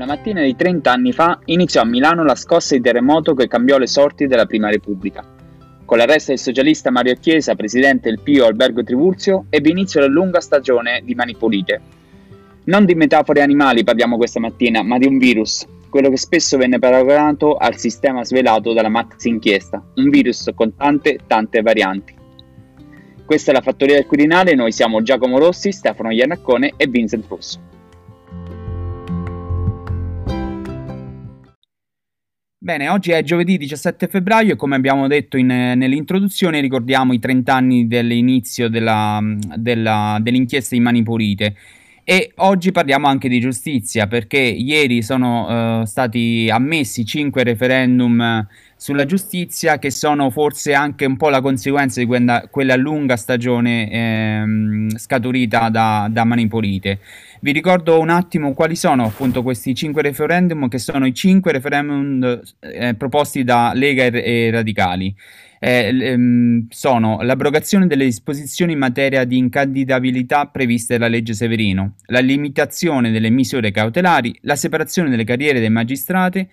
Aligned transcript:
Una 0.00 0.14
mattina 0.14 0.40
di 0.40 0.56
30 0.56 0.90
anni 0.90 1.12
fa 1.12 1.40
iniziò 1.44 1.82
a 1.82 1.84
Milano 1.84 2.24
la 2.24 2.34
scossa 2.34 2.74
di 2.74 2.80
terremoto 2.80 3.34
che 3.34 3.46
cambiò 3.48 3.76
le 3.76 3.86
sorti 3.86 4.26
della 4.26 4.46
Prima 4.46 4.70
Repubblica. 4.70 5.22
Con 5.84 5.98
l'arresto 5.98 6.30
del 6.30 6.40
socialista 6.40 6.90
Mario 6.90 7.16
Chiesa, 7.20 7.54
presidente 7.54 8.08
del 8.08 8.18
Pio 8.18 8.46
Albergo 8.46 8.82
Trivulzio, 8.82 9.44
ebbe 9.50 9.68
inizio 9.68 10.00
la 10.00 10.06
lunga 10.06 10.40
stagione 10.40 11.02
di 11.04 11.14
Mani 11.14 11.36
Pulite. 11.36 11.80
Non 12.64 12.86
di 12.86 12.94
metafore 12.94 13.42
animali 13.42 13.84
parliamo 13.84 14.16
questa 14.16 14.40
mattina, 14.40 14.82
ma 14.82 14.96
di 14.96 15.06
un 15.06 15.18
virus, 15.18 15.66
quello 15.90 16.08
che 16.08 16.16
spesso 16.16 16.56
venne 16.56 16.78
paragonato 16.78 17.56
al 17.56 17.76
sistema 17.76 18.24
svelato 18.24 18.72
dalla 18.72 18.88
Max 18.88 19.22
Inchiesta, 19.24 19.84
un 19.96 20.08
virus 20.08 20.48
con 20.54 20.74
tante, 20.76 21.18
tante 21.26 21.60
varianti. 21.60 22.14
Questa 23.26 23.50
è 23.50 23.54
la 23.54 23.60
Fattoria 23.60 23.96
del 23.96 24.06
Quirinale, 24.06 24.54
noi 24.54 24.72
siamo 24.72 25.02
Giacomo 25.02 25.36
Rossi, 25.38 25.72
Stefano 25.72 26.10
Iannaccone 26.10 26.72
e 26.78 26.86
Vincent 26.86 27.26
Rosso. 27.28 27.68
Bene, 32.70 32.88
oggi 32.88 33.10
è 33.10 33.24
giovedì 33.24 33.58
17 33.58 34.06
febbraio 34.06 34.52
e 34.52 34.56
come 34.56 34.76
abbiamo 34.76 35.08
detto 35.08 35.36
in, 35.36 35.48
nell'introduzione 35.48 36.60
ricordiamo 36.60 37.12
i 37.12 37.18
30 37.18 37.52
anni 37.52 37.88
dell'inizio 37.88 38.68
della, 38.68 39.18
della, 39.56 40.18
dell'inchiesta 40.22 40.76
di 40.76 40.80
Mani 40.80 41.02
Pulite. 41.02 41.56
E 42.04 42.30
oggi 42.36 42.70
parliamo 42.70 43.08
anche 43.08 43.28
di 43.28 43.40
giustizia 43.40 44.06
perché 44.06 44.38
ieri 44.38 45.02
sono 45.02 45.80
uh, 45.80 45.84
stati 45.84 46.48
ammessi 46.48 47.04
5 47.04 47.42
referendum 47.42 48.46
sulla 48.80 49.04
giustizia 49.04 49.78
che 49.78 49.90
sono 49.90 50.30
forse 50.30 50.72
anche 50.72 51.04
un 51.04 51.18
po' 51.18 51.28
la 51.28 51.42
conseguenza 51.42 52.00
di 52.00 52.06
quella, 52.06 52.48
quella 52.50 52.76
lunga 52.76 53.14
stagione 53.16 53.90
ehm, 53.90 54.96
scaturita 54.96 55.68
da, 55.68 56.08
da 56.10 56.24
Mani 56.24 56.48
Pulite. 56.48 56.98
Vi 57.42 57.52
ricordo 57.52 58.00
un 58.00 58.08
attimo 58.08 58.54
quali 58.54 58.76
sono 58.76 59.04
appunto 59.04 59.42
questi 59.42 59.74
cinque 59.74 60.00
referendum 60.00 60.66
che 60.68 60.78
sono 60.78 61.04
i 61.04 61.12
cinque 61.12 61.52
referendum 61.52 62.40
eh, 62.60 62.94
proposti 62.94 63.44
da 63.44 63.72
Lega 63.74 64.04
e, 64.04 64.46
e 64.46 64.50
Radicali. 64.50 65.14
Eh, 65.58 65.94
ehm, 66.00 66.66
sono 66.70 67.20
l'abrogazione 67.20 67.86
delle 67.86 68.06
disposizioni 68.06 68.72
in 68.72 68.78
materia 68.78 69.24
di 69.24 69.36
incandidabilità 69.36 70.46
previste 70.46 70.96
dalla 70.96 71.10
legge 71.10 71.34
Severino, 71.34 71.96
la 72.06 72.20
limitazione 72.20 73.10
delle 73.10 73.28
misure 73.28 73.72
cautelari, 73.72 74.34
la 74.44 74.56
separazione 74.56 75.10
delle 75.10 75.24
carriere 75.24 75.60
dei 75.60 75.68
magistrati, 75.68 76.48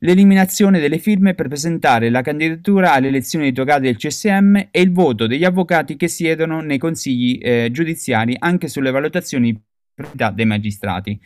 l'eliminazione 0.00 0.78
delle 0.78 0.98
firme 0.98 1.34
per 1.34 1.48
presentare 1.48 2.10
la 2.10 2.22
candidatura 2.22 2.92
alle 2.92 3.08
elezioni 3.08 3.46
di 3.46 3.52
togate 3.52 3.82
del 3.82 3.96
CSM 3.96 4.56
e 4.70 4.80
il 4.80 4.92
voto 4.92 5.26
degli 5.26 5.44
avvocati 5.44 5.96
che 5.96 6.08
siedono 6.08 6.60
nei 6.60 6.78
consigli 6.78 7.38
eh, 7.42 7.68
giudiziari 7.72 8.36
anche 8.38 8.68
sulle 8.68 8.90
valutazioni 8.90 9.52
di 9.52 9.60
proprietà 9.94 10.30
dei 10.30 10.46
magistrati. 10.46 11.20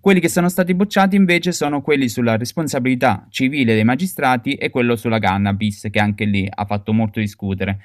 Quelli 0.00 0.20
che 0.20 0.28
sono 0.28 0.48
stati 0.48 0.74
bocciati 0.74 1.16
invece 1.16 1.52
sono 1.52 1.82
quelli 1.82 2.08
sulla 2.08 2.36
responsabilità 2.36 3.26
civile 3.30 3.74
dei 3.74 3.84
magistrati 3.84 4.54
e 4.54 4.70
quello 4.70 4.94
sulla 4.94 5.18
cannabis, 5.18 5.88
che 5.90 5.98
anche 5.98 6.24
lì 6.24 6.48
ha 6.48 6.64
fatto 6.64 6.92
molto 6.92 7.18
discutere. 7.18 7.80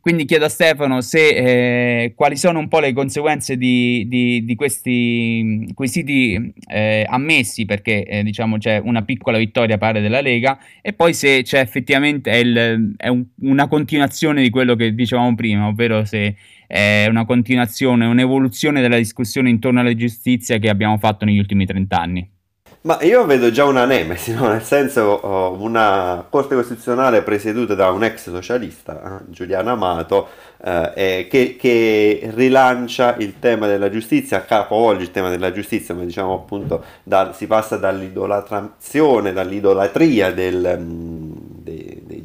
Quindi 0.00 0.24
chiedo 0.24 0.44
a 0.44 0.48
Stefano 0.48 1.00
se, 1.00 1.28
eh, 1.28 2.12
quali 2.14 2.36
sono 2.36 2.58
un 2.58 2.68
po' 2.68 2.80
le 2.80 2.92
conseguenze 2.92 3.56
di, 3.56 4.06
di, 4.08 4.44
di 4.44 4.54
questi 4.54 5.70
quesiti 5.74 6.52
eh, 6.66 7.04
ammessi, 7.08 7.64
perché 7.64 8.04
eh, 8.04 8.22
diciamo 8.22 8.58
c'è 8.58 8.78
una 8.78 9.02
piccola 9.02 9.38
vittoria 9.38 9.78
pare 9.78 10.00
della 10.00 10.20
Lega, 10.20 10.58
e 10.80 10.92
poi 10.92 11.14
se 11.14 11.42
c'è 11.42 11.60
effettivamente 11.60 12.30
è, 12.30 12.36
il, 12.36 12.94
è 12.96 13.08
un, 13.08 13.24
una 13.40 13.68
continuazione 13.68 14.42
di 14.42 14.50
quello 14.50 14.76
che 14.76 14.94
dicevamo 14.94 15.34
prima, 15.34 15.66
ovvero 15.66 16.04
se 16.04 16.36
è 16.66 17.06
una 17.08 17.24
continuazione, 17.24 18.06
un'evoluzione 18.06 18.80
della 18.80 18.98
discussione 18.98 19.50
intorno 19.50 19.80
alla 19.80 19.94
giustizia 19.94 20.58
che 20.58 20.68
abbiamo 20.68 20.98
fatto 20.98 21.24
negli 21.24 21.38
ultimi 21.38 21.64
trent'anni. 21.66 22.36
Ma 22.88 22.96
io 23.02 23.26
vedo 23.26 23.50
già 23.50 23.66
una 23.66 23.84
nemesi, 23.84 24.32
no? 24.34 24.48
nel 24.48 24.62
senso 24.62 25.20
una 25.58 26.24
Corte 26.26 26.54
Costituzionale 26.54 27.20
presieduta 27.20 27.74
da 27.74 27.90
un 27.90 28.02
ex 28.02 28.30
socialista, 28.30 29.18
eh, 29.20 29.24
Giuliano 29.26 29.72
Amato, 29.72 30.28
eh, 30.64 31.26
che, 31.28 31.56
che, 31.60 32.30
rilancia 32.32 33.16
il 33.18 33.38
tema 33.40 33.66
della 33.66 33.90
giustizia, 33.90 34.42
capovolge 34.42 35.02
il 35.02 35.10
tema 35.10 35.28
della 35.28 35.52
giustizia, 35.52 35.94
ma 35.94 36.02
diciamo 36.04 36.32
appunto 36.32 36.82
da, 37.02 37.34
si 37.34 37.46
passa 37.46 37.76
dall'idolatrazione, 37.76 39.34
dall'idolatria 39.34 40.32
del, 40.32 40.78
mm, 40.80 41.07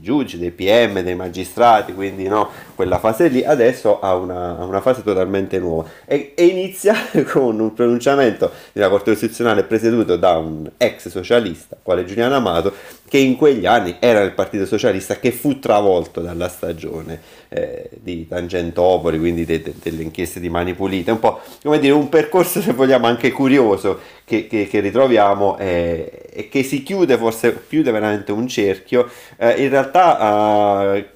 giudici, 0.03 0.37
dei 0.37 0.51
PM, 0.51 1.01
dei 1.01 1.15
magistrati, 1.15 1.93
quindi 1.93 2.27
no, 2.27 2.49
quella 2.75 2.99
fase 2.99 3.29
lì, 3.29 3.43
adesso 3.43 4.01
ha 4.01 4.13
una, 4.15 4.51
una 4.59 4.81
fase 4.81 5.01
totalmente 5.01 5.57
nuova. 5.59 5.89
E, 6.05 6.33
e, 6.35 6.45
inizia 6.45 6.93
con 7.31 7.59
un 7.59 7.73
pronunciamento 7.73 8.51
della 8.73 8.89
Corte 8.89 9.11
Costituzionale 9.11 9.63
presieduto 9.63 10.17
da 10.17 10.37
un 10.37 10.69
ex 10.77 11.07
socialista, 11.07 11.77
quale 11.81 12.03
Giuliano 12.03 12.35
Amato, 12.35 12.73
che 13.13 13.19
in 13.19 13.35
quegli 13.35 13.67
anni 13.67 13.97
era 13.99 14.21
nel 14.21 14.31
Partito 14.31 14.65
Socialista 14.65 15.19
che 15.19 15.31
fu 15.31 15.59
travolto 15.59 16.19
dalla 16.19 16.49
stagione 16.49 17.21
eh, 17.49 17.87
di 18.01 18.27
Tangentopoli, 18.27 19.19
quindi 19.19 19.45
de, 19.45 19.61
de, 19.61 19.75
delle 19.79 20.01
inchieste 20.01 20.39
di 20.39 20.49
Mani 20.49 20.73
Pulite, 20.73 21.11
un 21.11 21.19
po' 21.19 21.41
come 21.61 21.77
dire 21.77 21.93
un 21.93 22.09
percorso 22.09 22.59
se 22.59 22.73
vogliamo 22.73 23.05
anche 23.05 23.31
curioso 23.31 23.99
che, 24.25 24.47
che, 24.47 24.65
che 24.65 24.79
ritroviamo 24.79 25.59
eh, 25.59 26.27
e 26.27 26.49
che 26.49 26.63
si 26.63 26.81
chiude 26.81 27.15
forse 27.19 27.65
chiude 27.69 27.91
veramente 27.91 28.31
un 28.31 28.47
cerchio, 28.47 29.07
eh, 29.37 29.61
in 29.61 29.69
realtà 29.69 30.95
eh, 30.95 31.09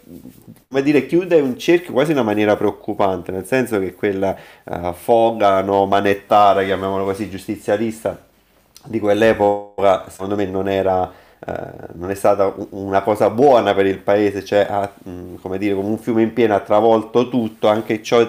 come 0.70 0.84
dire 0.84 1.08
chiude 1.08 1.40
un 1.40 1.58
cerchio 1.58 1.94
quasi 1.94 2.12
in 2.12 2.18
una 2.18 2.28
maniera 2.28 2.56
preoccupante, 2.56 3.32
nel 3.32 3.48
senso 3.48 3.80
che 3.80 3.96
quella 3.96 4.38
uh, 4.66 4.94
foga 4.94 5.62
no, 5.62 5.88
manettara, 5.88 6.64
chiamiamolo 6.64 7.06
così, 7.06 7.28
giustizialista 7.28 8.24
di 8.86 9.00
quell'epoca, 9.00 10.08
secondo 10.10 10.36
me 10.36 10.46
non 10.46 10.70
era 10.70 11.26
eh, 11.46 11.54
non 11.94 12.10
è 12.10 12.16
stata 12.16 12.54
una 12.72 13.02
cosa 13.02 13.30
buona 13.30 13.74
per 13.74 13.86
il 13.86 14.00
paese, 14.00 14.44
cioè 14.44 14.66
ha, 14.70 14.92
mm, 15.08 15.36
come 15.42 15.58
dire, 15.58 15.76
come 15.76 15.88
un 15.88 15.98
fiume 15.98 16.24
in 16.24 16.34
piena 16.34 16.56
ha 16.56 16.60
travolto 16.62 17.30
tutto, 17.30 17.68
anche 17.68 18.02
ciò 18.02 18.28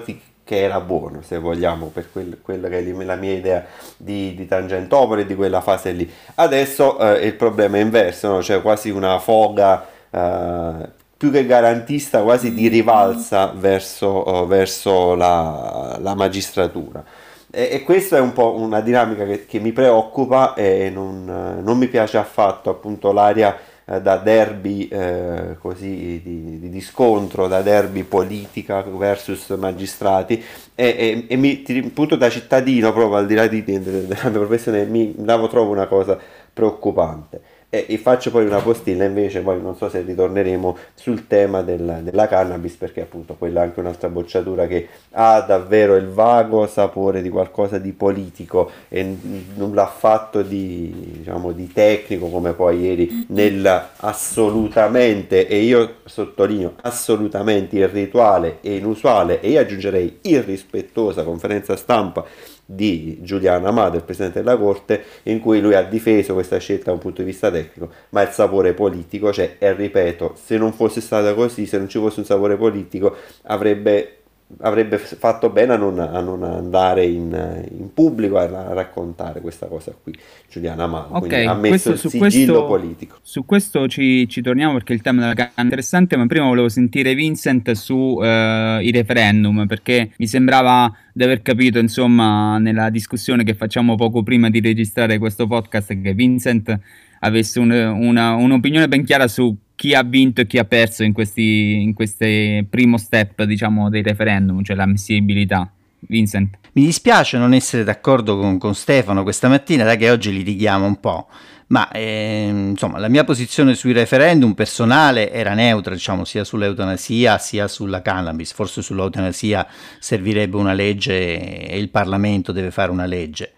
che 0.48 0.62
era 0.62 0.80
buono, 0.80 1.20
se 1.22 1.38
vogliamo, 1.38 1.86
per 1.86 2.10
quel, 2.10 2.38
quella 2.40 2.68
che 2.68 2.78
è 2.78 3.04
la 3.04 3.16
mia 3.16 3.34
idea 3.34 3.66
di, 3.96 4.34
di 4.34 4.46
Tangentopoli, 4.46 5.26
di 5.26 5.34
quella 5.34 5.60
fase 5.60 5.92
lì. 5.92 6.10
Adesso 6.36 6.98
eh, 6.98 7.26
il 7.26 7.34
problema 7.34 7.76
è 7.76 7.80
inverso, 7.80 8.28
no? 8.28 8.42
cioè 8.42 8.62
quasi 8.62 8.88
una 8.88 9.18
foga 9.18 9.86
eh, 10.10 10.88
più 11.18 11.30
che 11.30 11.44
garantista, 11.44 12.22
quasi 12.22 12.54
di 12.54 12.68
rivalsa 12.68 13.52
verso, 13.54 14.06
oh, 14.06 14.46
verso 14.46 15.14
la, 15.14 15.98
la 16.00 16.14
magistratura. 16.14 17.04
E, 17.50 17.68
e 17.72 17.82
questa 17.82 18.18
è 18.18 18.20
un 18.20 18.32
po' 18.32 18.56
una 18.56 18.80
dinamica 18.80 19.24
che, 19.24 19.46
che 19.46 19.58
mi 19.58 19.72
preoccupa 19.72 20.54
e 20.54 20.90
non, 20.90 21.24
non, 21.62 21.78
mi 21.78 21.88
piace 21.88 22.18
affatto 22.18 22.68
appunto 22.68 23.10
l'aria 23.10 23.56
eh, 23.86 24.02
da 24.02 24.18
derby 24.18 24.86
eh, 24.88 25.56
così 25.58 26.20
di, 26.22 26.58
di, 26.60 26.68
di, 26.68 26.80
scontro, 26.82 27.48
da 27.48 27.62
derby 27.62 28.02
politica 28.02 28.82
versus 28.82 29.48
magistrati 29.58 30.44
e, 30.74 30.94
e, 30.98 31.24
e 31.26 31.36
mi, 31.36 31.64
appunto 31.86 32.16
da 32.16 32.28
cittadino 32.28 32.92
proprio 32.92 33.16
al 33.16 33.26
di 33.26 33.34
là 33.34 33.46
di, 33.46 33.64
della 33.64 34.04
mia 34.08 34.30
professione 34.30 34.84
mi 34.84 35.14
la 35.24 35.38
trovo 35.48 35.72
una 35.72 35.86
cosa 35.86 36.18
preoccupante. 36.52 37.40
E, 37.70 37.84
e, 37.86 37.98
faccio 37.98 38.30
poi 38.30 38.46
una 38.46 38.60
postilla 38.60 39.04
invece, 39.04 39.40
poi 39.40 39.60
non 39.60 39.76
so 39.76 39.90
se 39.90 40.00
ritorneremo 40.00 40.78
sul 40.94 41.26
tema 41.26 41.60
del, 41.60 42.00
della 42.00 42.26
cannabis 42.26 42.76
perché 42.76 43.02
appunto 43.02 43.34
quella 43.34 43.60
è 43.60 43.64
anche 43.64 43.80
un'altra 43.80 44.08
bocciatura 44.08 44.66
che 44.66 44.88
ha 45.10 45.42
davvero 45.42 45.94
il 45.96 46.08
vago 46.08 46.66
sapore 46.66 47.20
di 47.20 47.28
qualcosa 47.28 47.76
di 47.76 47.92
politico 47.92 48.70
e 48.88 49.18
nulla 49.54 49.82
affatto 49.82 50.40
di, 50.40 51.18
diciamo, 51.18 51.52
di 51.52 51.70
tecnico 51.70 52.28
come 52.28 52.54
poi 52.54 52.80
ieri 52.80 53.26
nel 53.28 53.86
assolutamente, 53.96 55.46
e 55.46 55.58
io 55.58 55.96
sottolineo 56.06 56.76
assolutamente 56.80 57.76
irrituale 57.76 58.60
e 58.62 58.76
inusuale 58.76 59.40
e 59.42 59.50
io 59.50 59.60
aggiungerei 59.60 60.20
irrispettosa 60.22 61.22
conferenza 61.22 61.76
stampa 61.76 62.24
di 62.70 63.20
Giuliano 63.22 63.66
Amato, 63.66 63.96
il 63.96 64.02
presidente 64.02 64.40
della 64.42 64.58
Corte, 64.58 65.02
in 65.22 65.40
cui 65.40 65.58
lui 65.58 65.74
ha 65.74 65.82
difeso 65.82 66.34
questa 66.34 66.58
scelta 66.58 66.86
da 66.86 66.92
un 66.92 66.98
punto 66.98 67.22
di 67.22 67.28
vista 67.28 67.50
tecnico, 67.50 67.90
ma 68.10 68.20
il 68.20 68.28
sapore 68.28 68.74
politico 68.74 69.30
c'è 69.30 69.56
e 69.58 69.72
ripeto, 69.72 70.34
se 70.36 70.58
non 70.58 70.74
fosse 70.74 71.00
stata 71.00 71.32
così, 71.32 71.64
se 71.64 71.78
non 71.78 71.88
ci 71.88 71.98
fosse 71.98 72.20
un 72.20 72.26
sapore 72.26 72.56
politico, 72.56 73.16
avrebbe 73.44 74.16
avrebbe 74.60 74.96
fatto 74.96 75.50
bene 75.50 75.74
a 75.74 75.76
non, 75.76 75.98
a 75.98 76.20
non 76.20 76.42
andare 76.42 77.04
in, 77.04 77.66
in, 77.70 77.92
pubblico 77.92 78.38
a, 78.38 78.44
a, 78.44 78.72
raccontare 78.72 79.40
questa 79.40 79.66
cosa 79.66 79.94
qui 80.02 80.16
Giuliana 80.50 80.84
Amato 80.84 81.16
okay, 81.16 81.44
ha 81.44 81.54
messo 81.54 81.90
questo, 81.90 82.06
il 82.06 82.12
sigillo 82.12 82.52
questo, 82.52 82.66
politico. 82.66 83.18
su 83.20 83.44
questo 83.44 83.86
ci, 83.88 84.26
ci, 84.26 84.40
torniamo 84.40 84.72
perché 84.72 84.94
il 84.94 85.02
tema 85.02 85.28
della 85.28 85.52
è 85.54 85.60
interessante 85.60 86.16
ma 86.16 86.26
prima 86.26 86.46
volevo 86.46 86.70
sentire 86.70 87.14
Vincent 87.14 87.70
sui 87.72 88.24
eh, 88.24 88.90
referendum 88.90 89.66
perché 89.66 90.12
mi 90.16 90.26
sembrava 90.26 90.90
di 91.12 91.22
aver 91.22 91.42
capito 91.42 91.78
insomma 91.78 92.56
nella 92.58 92.88
discussione 92.88 93.44
che 93.44 93.54
facciamo 93.54 93.96
poco 93.96 94.22
prima 94.22 94.48
di 94.48 94.60
registrare 94.60 95.18
questo 95.18 95.46
podcast 95.46 96.00
che 96.00 96.14
Vincent 96.14 96.78
avesse 97.20 97.58
un, 97.58 97.70
una, 97.70 98.34
un'opinione 98.34 98.88
ben 98.88 99.04
chiara 99.04 99.28
su 99.28 99.54
chi 99.78 99.94
ha 99.94 100.02
vinto 100.02 100.40
e 100.40 100.48
chi 100.48 100.58
ha 100.58 100.64
perso 100.64 101.04
in 101.04 101.12
questi 101.12 101.82
in 101.82 101.94
queste 101.94 102.66
primo 102.68 102.98
step 102.98 103.44
diciamo 103.44 103.88
dei 103.88 104.02
referendum, 104.02 104.64
cioè 104.64 104.74
l'ammissibilità. 104.74 105.70
Vincent. 106.00 106.58
Mi 106.72 106.84
dispiace 106.84 107.38
non 107.38 107.54
essere 107.54 107.84
d'accordo 107.84 108.38
con, 108.38 108.58
con 108.58 108.74
Stefano 108.74 109.22
questa 109.22 109.48
mattina, 109.48 109.84
da 109.84 109.94
che 109.96 110.10
oggi 110.10 110.32
litighiamo 110.32 110.84
un 110.84 110.98
po'. 110.98 111.28
Ma 111.68 111.90
eh, 111.90 112.46
insomma, 112.48 112.98
la 112.98 113.08
mia 113.08 113.24
posizione 113.24 113.74
sui 113.74 113.92
referendum 113.92 114.54
personale 114.54 115.30
era 115.30 115.54
neutra, 115.54 115.94
diciamo, 115.94 116.24
sia 116.24 116.42
sull'eutanasia 116.42 117.38
sia 117.38 117.68
sulla 117.68 118.02
cannabis. 118.02 118.52
Forse 118.52 118.82
sull'eutanasia 118.82 119.66
servirebbe 119.98 120.56
una 120.56 120.72
legge 120.72 121.68
e 121.68 121.78
il 121.78 121.90
Parlamento 121.90 122.52
deve 122.52 122.70
fare 122.70 122.90
una 122.90 123.06
legge. 123.06 123.52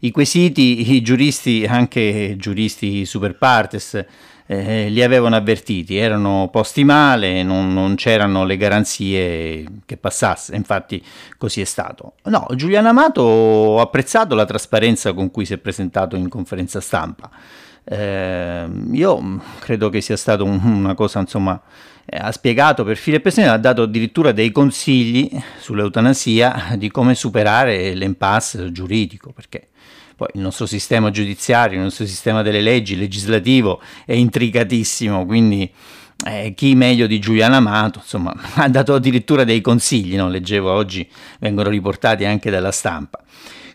I 0.00 0.10
quesiti, 0.10 0.94
i 0.94 1.02
giuristi, 1.02 1.66
anche 1.66 2.36
giuristi 2.38 3.04
super 3.04 3.36
partes, 3.36 4.04
eh, 4.46 4.88
li 4.88 5.02
avevano 5.02 5.36
avvertiti, 5.36 5.96
erano 5.96 6.48
posti 6.52 6.84
male, 6.84 7.42
non, 7.42 7.72
non, 7.72 7.96
c'erano 7.96 8.44
le 8.44 8.56
garanzie 8.56 9.64
che 9.84 9.96
passasse, 9.96 10.54
infatti 10.54 11.02
così 11.36 11.60
è 11.60 11.64
stato. 11.64 12.14
No, 12.24 12.46
Giuliano 12.54 12.88
Amato 12.88 13.22
ho 13.22 13.80
apprezzato 13.80 14.34
la 14.34 14.44
trasparenza 14.44 15.12
con 15.12 15.30
cui 15.30 15.44
si 15.44 15.54
è 15.54 15.58
presentato 15.58 16.16
in 16.16 16.28
conferenza 16.28 16.80
stampa. 16.80 17.28
Eh, 17.88 18.68
io 18.92 19.40
credo 19.60 19.88
che 19.88 20.00
sia 20.00 20.16
stata 20.16 20.42
un, 20.42 20.60
una 20.62 20.94
cosa, 20.94 21.18
insomma, 21.20 21.60
eh, 22.04 22.16
ha 22.16 22.30
spiegato 22.30 22.84
per 22.84 22.96
filo 22.96 23.20
e 23.20 23.42
ha 23.42 23.56
dato 23.56 23.82
addirittura 23.82 24.30
dei 24.30 24.52
consigli 24.52 25.28
sull'eutanasia 25.58 26.74
di 26.78 26.88
come 26.90 27.16
superare 27.16 27.94
l'impasse 27.94 28.70
giuridico, 28.70 29.32
perché 29.32 29.68
poi 30.16 30.28
il 30.32 30.40
nostro 30.40 30.64
sistema 30.64 31.10
giudiziario, 31.10 31.76
il 31.76 31.84
nostro 31.84 32.06
sistema 32.06 32.40
delle 32.40 32.62
leggi, 32.62 32.96
legislativo 32.96 33.80
è 34.06 34.14
intricatissimo, 34.14 35.26
quindi 35.26 35.70
eh, 36.24 36.54
chi 36.56 36.74
meglio 36.74 37.06
di 37.06 37.18
Giuliano 37.18 37.56
Amato, 37.56 37.98
insomma, 37.98 38.34
ha 38.56 38.68
dato 38.68 38.94
addirittura 38.94 39.44
dei 39.44 39.60
consigli, 39.60 40.16
no? 40.16 40.28
leggevo 40.28 40.72
oggi, 40.72 41.06
vengono 41.38 41.68
riportati 41.68 42.24
anche 42.24 42.50
dalla 42.50 42.72
stampa. 42.72 43.20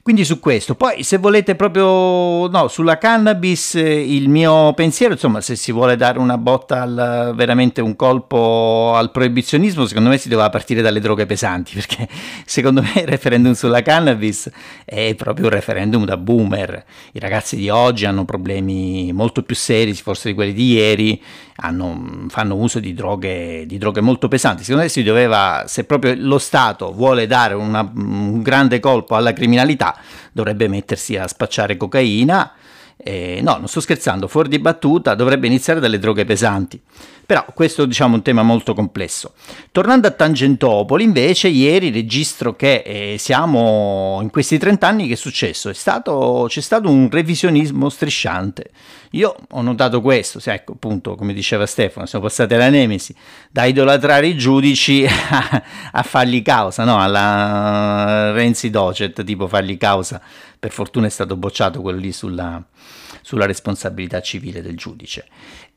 Quindi 0.04 0.26
su 0.26 0.40
questo, 0.40 0.74
poi 0.74 1.04
se 1.04 1.18
volete 1.18 1.56
proprio, 1.56 2.48
no, 2.48 2.68
sulla 2.70 2.98
cannabis 2.98 3.76
il 3.76 4.30
mio 4.30 4.74
pensiero, 4.74 5.14
insomma, 5.14 5.42
se 5.42 5.56
si 5.56 5.72
vuole 5.72 5.96
dare 5.96 6.18
una 6.18 6.40
botta 6.40 6.82
al, 6.82 7.34
veramente 7.36 7.82
un 7.82 7.96
colpo 7.96 8.94
al 8.96 9.12
proibizionismo, 9.12 9.86
secondo 9.86 10.10
me 10.10 10.18
si 10.18 10.28
doveva 10.28 10.50
partire 10.50 10.82
dalle 10.82 11.00
droghe 11.00 11.28
pesanti, 11.28 11.76
perché 11.78 12.08
secondo 12.46 12.82
me 12.82 12.94
il 12.96 13.08
referendum 13.08 13.54
sulla 13.54 13.84
cannabis 13.84 14.50
è 14.86 15.14
proprio 15.14 15.46
un 15.46 15.52
referendum 15.52 16.04
da 16.06 16.18
boomer. 16.18 16.84
I 17.12 17.20
ragazzi 17.20 17.56
di 17.56 17.70
oggi 17.70 18.06
hanno 18.06 18.26
problemi 18.26 19.14
molto 19.14 19.44
più 19.44 19.54
seri, 19.56 19.94
forse 19.94 20.30
di 20.30 20.34
quelli 20.34 20.54
di 20.54 20.72
ieri, 20.72 21.22
hanno, 21.62 22.26
fanno 22.28 22.56
uso 22.56 22.80
di 22.80 22.94
droghe, 22.94 23.66
di 23.66 23.78
droghe, 23.78 24.02
molto 24.02 24.28
pesanti. 24.28 24.64
Secondo 24.64 24.84
me 24.84 24.90
si 24.90 25.04
doveva, 25.04 25.64
se 25.68 25.84
proprio 25.84 26.14
lo 26.18 26.38
Stato 26.38 26.92
vuole 26.92 27.28
dare 27.28 27.54
una, 27.54 27.82
un 27.82 28.42
grande 28.42 28.80
colpo 28.80 29.16
alla 29.16 29.34
criminalità, 29.34 29.96
dovrebbe 30.32 30.68
mettersi 30.68 31.18
a 31.18 31.28
spacciare 31.28 31.78
cocaina. 31.78 32.54
Eh, 32.98 33.40
no, 33.42 33.58
non 33.58 33.68
sto 33.68 33.80
scherzando, 33.80 34.28
fuori 34.28 34.48
di 34.48 34.60
battuta 34.60 35.16
dovrebbe 35.16 35.48
iniziare 35.48 35.80
dalle 35.80 35.98
droghe 35.98 36.26
pesanti. 36.26 36.80
Però 37.32 37.46
questo 37.54 37.86
diciamo, 37.86 38.16
è 38.16 38.18
un 38.18 38.24
tema 38.24 38.44
molto 38.44 38.74
complesso. 38.74 39.36
Tornando 39.72 40.06
a 40.06 40.12
Tangentopoli, 40.12 41.06
invece, 41.06 41.48
ieri 41.48 41.90
registro 41.90 42.58
che 42.58 42.84
eh, 42.86 43.16
siamo 43.18 44.20
in 44.22 44.30
questi 44.30 44.58
30 44.58 44.86
anni 44.86 45.08
che 45.08 45.14
è 45.14 45.16
successo? 45.16 45.70
È 45.70 45.74
stato, 45.74 46.48
c'è 46.50 46.60
stato 46.60 46.90
un 46.90 47.10
revisionismo 47.10 47.88
strisciante. 47.88 48.72
Io 49.12 49.34
ho 49.50 49.62
notato 49.62 50.02
questo, 50.02 50.42
se, 50.42 50.52
ecco, 50.52 50.74
appunto, 50.74 51.16
come 51.16 51.32
diceva 51.32 51.66
Stefano, 51.66 52.06
siamo 52.06 52.26
passati 52.26 52.54
alla 52.54 52.68
Nemesi, 52.68 53.16
da 53.50 53.64
idolatrare 53.64 54.28
i 54.28 54.36
giudici 54.36 55.08
a, 55.08 55.64
a 55.94 56.04
fargli 56.04 56.42
causa, 56.42 56.84
no? 56.84 57.00
alla 57.00 58.34
Renzi 58.34 58.70
Docet, 58.70 59.24
tipo 59.24 59.48
fargli 59.48 59.78
causa. 59.78 60.22
Per 60.60 60.72
fortuna 60.72 61.08
è 61.08 61.10
stato 61.10 61.38
bocciato 61.38 61.82
quello 61.82 61.98
lì 61.98 62.12
sulla, 62.12 62.62
sulla 63.22 63.46
responsabilità 63.46 64.20
civile 64.20 64.62
del 64.62 64.76
giudice. 64.76 65.26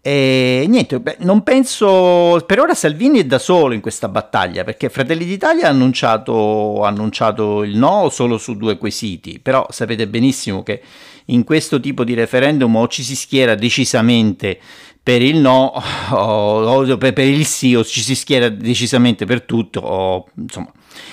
E 0.06 0.66
niente, 0.68 1.00
beh, 1.00 1.16
non 1.20 1.42
penso. 1.42 2.44
Per 2.46 2.60
ora 2.60 2.74
Salvini 2.74 3.20
è 3.20 3.24
da 3.24 3.38
solo 3.38 3.72
in 3.72 3.80
questa 3.80 4.06
battaglia 4.06 4.62
perché 4.62 4.90
Fratelli 4.90 5.24
d'Italia 5.24 5.66
ha 5.66 5.70
annunciato, 5.70 6.84
ha 6.84 6.88
annunciato 6.88 7.62
il 7.62 7.74
no 7.78 8.10
solo 8.10 8.36
su 8.36 8.54
due 8.58 8.76
quesiti. 8.76 9.38
Però 9.40 9.66
sapete 9.70 10.06
benissimo 10.06 10.62
che 10.62 10.82
in 11.26 11.42
questo 11.44 11.80
tipo 11.80 12.04
di 12.04 12.12
referendum 12.12 12.76
o 12.76 12.86
ci 12.86 13.02
si 13.02 13.16
schiera 13.16 13.54
decisamente 13.54 14.58
per 15.02 15.22
il 15.22 15.38
no 15.38 15.72
o, 16.10 16.98
per, 16.98 17.18
il 17.20 17.46
sì 17.46 17.74
o 17.74 17.82
ci 17.82 18.02
si 18.02 18.14
schiera 18.14 18.50
decisamente 18.50 19.24
per 19.24 19.40
tutto 19.44 19.80
o 19.80 20.26
insomma 20.34 20.70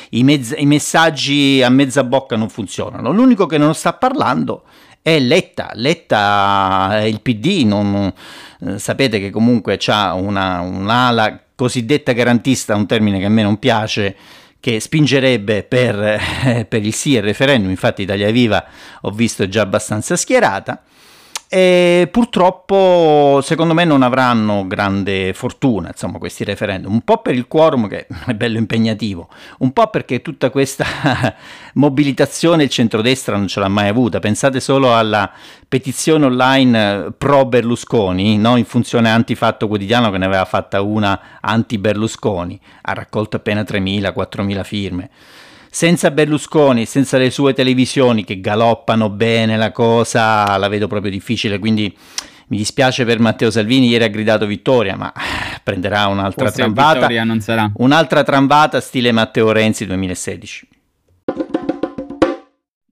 i, 0.09 0.23
mezz- 0.25 0.59
i 0.59 0.65
messaggi 0.65 1.61
a 1.63 1.69
mezza 1.69 2.03
bocca 2.03 2.35
non 2.35 2.49
funzionano. 2.49 3.13
L'unico 3.13 3.45
che 3.45 3.57
non 3.57 3.73
sta 3.73 3.93
parlando 3.93 4.63
è 5.01 5.19
Letta. 5.19 5.71
Letta 5.73 6.99
è 6.99 7.03
il 7.03 7.21
PD, 7.21 7.63
non, 7.65 8.13
eh, 8.65 8.79
sapete 8.79 9.19
che 9.19 9.29
comunque 9.29 9.79
ha 9.87 10.13
una, 10.13 10.61
un'ala 10.61 11.39
cosiddetta 11.55 12.11
garantista, 12.11 12.75
un 12.75 12.87
termine 12.87 13.19
che 13.19 13.25
a 13.25 13.29
me 13.29 13.43
non 13.43 13.57
piace, 13.57 14.15
che 14.59 14.79
spingerebbe 14.79 15.63
per, 15.63 16.19
eh, 16.45 16.65
per 16.69 16.85
il 16.85 16.93
sì 16.93 17.17
al 17.17 17.23
referendum, 17.23 17.69
infatti 17.69 18.03
Italia 18.03 18.31
Viva 18.31 18.63
ho 19.01 19.11
visto 19.11 19.43
è 19.43 19.47
già 19.47 19.61
abbastanza 19.61 20.15
schierata 20.15 20.83
e 21.53 22.07
purtroppo 22.09 23.41
secondo 23.43 23.73
me 23.73 23.83
non 23.83 24.03
avranno 24.03 24.65
grande 24.67 25.33
fortuna 25.33 25.89
insomma 25.89 26.17
questi 26.17 26.45
referendum. 26.45 26.93
Un 26.93 27.01
po' 27.01 27.17
per 27.17 27.35
il 27.35 27.45
quorum 27.49 27.89
che 27.89 28.07
è 28.25 28.33
bello 28.33 28.57
impegnativo 28.57 29.27
un 29.57 29.73
po' 29.73 29.87
perché 29.87 30.21
tutta 30.21 30.49
questa 30.49 30.85
mobilitazione 31.75 32.63
il 32.63 32.69
centrodestra 32.69 33.35
non 33.35 33.47
ce 33.49 33.59
l'ha 33.59 33.67
mai 33.67 33.89
avuta. 33.89 34.19
Pensate 34.19 34.61
solo 34.61 34.95
alla 34.95 35.29
petizione 35.67 36.25
online 36.25 37.11
pro 37.17 37.43
Berlusconi 37.45 38.37
no? 38.37 38.55
in 38.55 38.63
funzione 38.63 39.09
antifatto 39.09 39.67
quotidiano 39.67 40.09
che 40.09 40.19
ne 40.19 40.27
aveva 40.27 40.45
fatta 40.45 40.79
una 40.79 41.19
anti 41.41 41.77
Berlusconi 41.77 42.57
ha 42.83 42.93
raccolto 42.93 43.35
appena 43.35 43.63
3.000-4.000 43.63 44.63
firme 44.63 45.09
senza 45.73 46.11
Berlusconi, 46.11 46.85
senza 46.85 47.17
le 47.17 47.29
sue 47.29 47.53
televisioni 47.53 48.25
che 48.25 48.41
galoppano 48.41 49.09
bene 49.09 49.55
la 49.55 49.71
cosa, 49.71 50.57
la 50.57 50.67
vedo 50.67 50.87
proprio 50.87 51.09
difficile, 51.09 51.59
quindi 51.59 51.95
mi 52.47 52.57
dispiace 52.57 53.05
per 53.05 53.21
Matteo 53.21 53.49
Salvini, 53.49 53.87
ieri 53.87 54.03
ha 54.03 54.09
gridato 54.09 54.45
vittoria, 54.45 54.97
ma 54.97 55.13
prenderà 55.63 56.07
un'altra 56.07 56.47
Forse 56.47 56.61
trambata. 56.61 57.23
non 57.23 57.39
sarà. 57.39 57.71
Un'altra 57.75 58.23
trambata 58.23 58.81
stile 58.81 59.13
Matteo 59.13 59.53
Renzi 59.53 59.85
2016. 59.85 60.67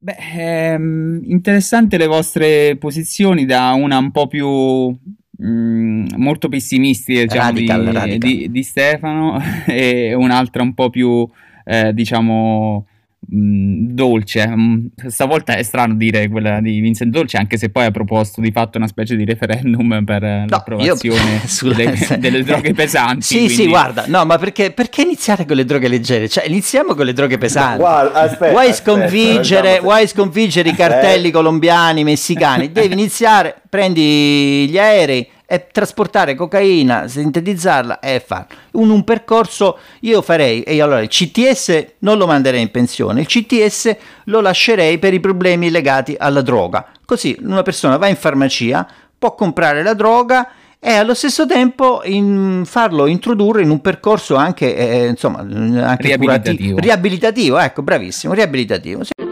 Beh, 0.02 0.16
ehm, 0.38 1.20
interessante 1.26 1.98
le 1.98 2.08
vostre 2.08 2.78
posizioni 2.78 3.46
da 3.46 3.74
una 3.74 3.98
un 3.98 4.12
po' 4.12 4.28
più 4.28 4.48
mm, 4.48 6.06
molto 6.16 6.48
pessimistica 6.48 7.24
diciamo, 7.24 7.42
radical, 7.42 7.86
di, 7.86 7.92
radical. 7.92 8.18
Di, 8.18 8.52
di, 8.52 8.64
Stefano 8.64 9.38
e 9.68 10.14
un'altra 10.14 10.64
un 10.64 10.74
po' 10.74 10.90
più 10.90 11.28
eh, 11.70 11.94
diciamo 11.94 12.86
dolce. 13.22 14.48
Mm, 14.48 14.86
stavolta 15.08 15.56
è 15.56 15.62
strano 15.62 15.94
dire 15.96 16.28
quella 16.30 16.60
di 16.62 16.80
Vincent 16.80 17.12
Dolce, 17.12 17.38
anche 17.38 17.58
se 17.58 17.70
poi 17.70 17.86
ha 17.86 17.92
proposto 17.92 18.42
di 18.42 18.52
fatto 18.52 18.78
una 18.78 18.88
specie 18.88 19.16
di 19.16 19.26
referendum 19.26 20.04
per 20.04 20.24
no, 20.24 20.46
l'approvazione 20.48 21.42
io... 21.62 21.74
delle, 21.76 22.18
delle, 22.18 22.44
droghe 22.44 22.74
pesanti. 22.74 23.22
Sì, 23.22 23.36
quindi... 23.36 23.54
sì, 23.54 23.68
guarda, 23.68 24.06
no, 24.08 24.26
ma 24.26 24.38
perché, 24.38 24.72
perché, 24.72 25.02
iniziare 25.02 25.46
con 25.46 25.58
le 25.58 25.66
droghe 25.66 25.88
leggere? 25.88 26.28
Cioè, 26.28 26.48
iniziamo 26.48 26.96
con 26.96 27.06
le 27.06 27.14
droghe 27.14 27.38
pesanti. 27.38 27.80
Guarda, 27.80 28.22
aspetta, 28.22 28.52
vuoi, 28.52 28.74
sconfiggere, 28.74 29.68
aspetta, 29.68 29.82
vuoi 29.82 30.08
sconfiggere 30.08 30.70
i 30.70 30.74
cartelli 30.74 31.28
eh. 31.28 31.32
colombiani, 31.32 32.04
messicani? 32.04 32.72
Devi 32.72 32.94
iniziare, 33.00 33.62
prendi 33.70 34.68
gli 34.70 34.78
aerei 34.78 35.28
è 35.50 35.66
trasportare 35.72 36.36
cocaina, 36.36 37.08
sintetizzarla 37.08 37.98
e 37.98 38.24
farlo. 38.24 38.56
Un, 38.74 38.92
un 38.92 39.04
percorso 39.04 39.80
io 40.02 40.22
farei, 40.22 40.62
e 40.62 40.80
allora 40.80 41.02
il 41.02 41.08
CTS 41.08 41.86
non 42.00 42.20
lo 42.20 42.28
manderei 42.28 42.62
in 42.62 42.70
pensione, 42.70 43.22
il 43.22 43.26
CTS 43.26 43.96
lo 44.26 44.42
lascerei 44.42 45.00
per 45.00 45.16
i 45.16 45.20
problemi 45.20 45.72
legati 45.72 46.16
alla 46.20 46.42
droga. 46.42 46.86
Così 47.04 47.36
una 47.42 47.64
persona 47.64 47.98
va 47.98 48.08
in 48.08 48.16
farmacia, 48.16 48.88
può 49.18 49.34
comprare 49.34 49.82
la 49.82 49.96
droga 49.96 50.50
e 50.80 50.94
allo 50.94 51.16
stesso 51.16 51.48
tempo 51.48 52.02
in 52.04 52.62
farlo 52.66 53.08
introdurre 53.08 53.64
in 53.64 53.72
un 53.72 53.82
percorso 53.82 54.36
anche, 54.36 54.76
eh, 54.76 55.08
insomma, 55.08 55.40
anche 55.40 56.04
riabilitativo. 56.10 56.78
Riabilitativo, 56.78 57.58
ecco, 57.58 57.82
bravissimo, 57.82 58.36
riabilitativo. 58.36 59.04
Sì. 59.04 59.29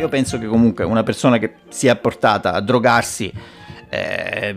Io 0.00 0.08
penso 0.08 0.38
che 0.38 0.46
comunque 0.46 0.82
una 0.82 1.02
persona 1.02 1.36
che 1.36 1.56
sia 1.68 1.94
portata 1.94 2.54
a 2.54 2.60
drogarsi 2.60 3.30
eh, 3.90 4.54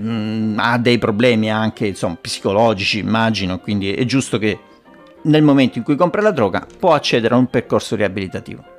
ha 0.55 0.77
dei 0.77 0.97
problemi 0.97 1.51
anche 1.51 1.87
insomma, 1.87 2.15
psicologici, 2.15 2.99
immagino, 2.99 3.59
quindi 3.59 3.93
è 3.93 4.05
giusto 4.05 4.37
che 4.37 4.57
nel 5.23 5.43
momento 5.43 5.77
in 5.77 5.83
cui 5.83 5.97
compra 5.97 6.21
la 6.21 6.31
droga 6.31 6.65
può 6.79 6.93
accedere 6.93 7.33
a 7.33 7.37
un 7.37 7.47
percorso 7.47 7.97
riabilitativo. 7.97 8.72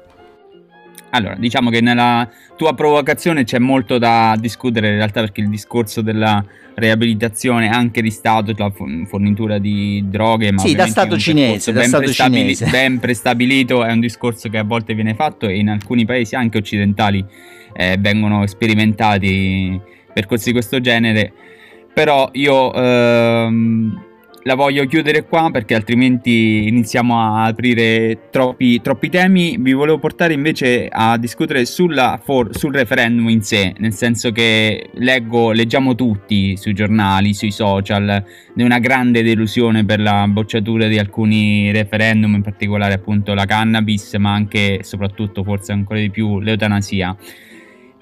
Allora, 1.15 1.37
diciamo 1.37 1.71
che 1.71 1.81
nella 1.81 2.29
tua 2.57 2.75
provocazione 2.75 3.45
c'è 3.45 3.61
molto 3.61 3.99
da 3.99 4.37
discutere 4.39 4.89
in 4.89 4.97
realtà 4.97 5.21
perché 5.21 5.41
il 5.41 5.49
discorso 5.49 6.01
della 6.03 6.45
riabilitazione 6.75 7.69
anche 7.69 8.03
di 8.03 8.11
Stato, 8.11 8.53
la 8.57 8.73
fornitura 9.07 9.59
di 9.59 10.05
droghe, 10.09 10.51
ma 10.51 10.59
sì, 10.59 10.75
da 10.75 10.89
Stato 10.89 11.17
cinese, 11.17 11.73
da 11.73 11.81
ben, 11.81 11.89
stato 11.89 12.05
prestabili- 12.05 12.57
cinese. 12.57 12.67
ben 12.71 12.99
prestabilito 12.99 13.85
è 13.85 13.93
un 13.93 14.01
discorso 14.01 14.49
che 14.49 14.59
a 14.59 14.65
volte 14.65 14.95
viene 14.95 15.15
fatto 15.15 15.47
e 15.47 15.57
in 15.57 15.69
alcuni 15.69 16.05
paesi 16.05 16.35
anche 16.35 16.59
occidentali 16.59 17.25
eh, 17.77 17.97
vengono 18.01 18.45
sperimentati 18.49 19.81
percorsi 20.13 20.47
di 20.47 20.53
questo 20.53 20.81
genere. 20.81 21.33
Però 21.95 22.29
io 22.33 22.75
ehm, 22.75 24.03
la 24.47 24.55
voglio 24.55 24.85
chiudere 24.87 25.25
qua 25.25 25.51
perché 25.51 25.75
altrimenti 25.75 26.67
iniziamo 26.69 27.19
a 27.19 27.45
aprire 27.45 28.29
troppi, 28.31 28.81
troppi 28.81 29.09
temi. 29.09 29.57
Vi 29.59 29.73
volevo 29.73 29.99
portare 29.99 30.35
invece 30.35 30.87
a 30.91 31.17
discutere 31.17 31.65
for, 31.65 32.55
sul 32.55 32.73
referendum 32.75 33.29
in 33.31 33.43
sé, 33.43 33.73
nel 33.79 33.95
senso 33.95 34.33
che 34.33 34.91
leggo, 34.95 35.53
leggiamo 35.53 35.95
tutti 35.95 36.57
sui 36.59 36.75
giornali, 36.75 37.33
sui 37.33 37.51
social, 37.51 38.23
di 38.55 38.63
una 38.63 38.79
grande 38.79 39.23
delusione 39.23 39.85
per 39.85 40.01
la 40.01 40.27
bocciatura 40.29 40.89
di 40.89 40.99
alcuni 40.99 41.73
referendum, 41.73 42.35
in 42.35 42.43
particolare 42.43 42.95
appunto 42.95 43.33
la 43.33 43.47
cannabis, 43.47 44.13
ma 44.15 44.35
anche 44.35 44.79
e 44.79 44.85
soprattutto 44.85 45.43
forse 45.43 45.73
ancora 45.73 46.01
di 46.01 46.11
più 46.11 46.39
l'eutanasia. 46.41 47.17